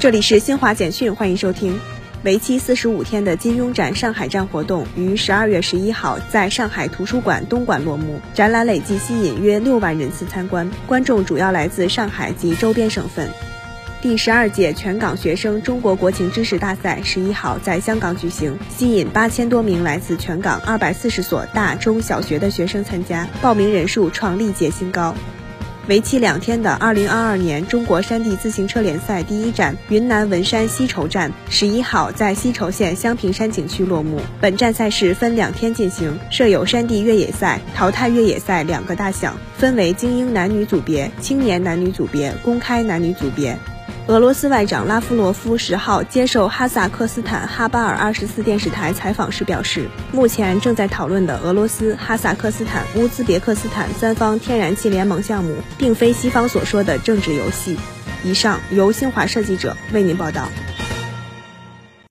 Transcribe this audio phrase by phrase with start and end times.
[0.00, 1.78] 这里是新华简讯，欢迎收听。
[2.24, 13.28] 为期四十五天的金庸展上海站活动于十二月十一号在上海图书馆东馆落幕，展览累计吸引约六万人次参观，观众主要来自上海及周边省份。
[14.00, 25.14] 第十二届全港学生中国国情知识大赛十一号在香港举行，吸引八千多名来自全港二百四十所大中小学的学生参加，报名人数创历届新高。
[25.90, 34.20] 为期两天的2022年中国山地自行车联赛第一站云南文山西畴站，十一号在西畴县香坪山景区落幕。
[34.40, 43.58] 本站赛事分两天进行，设有山地越野赛、淘汰越野赛两个大项，分为精英男女组别、青年男女组别、公开男女组别。
[44.06, 57.78] 俄罗斯外长拉夫罗夫十号接受哈萨克斯坦哈巴尔二十四电视台采访时表示，目前正在讨论的俄罗斯、哈萨克斯坦、乌兹别克斯坦三方天然气联盟项目，并非西方所说的政治游戏。
[58.24, 60.48] 以上由新华社记者为您报道。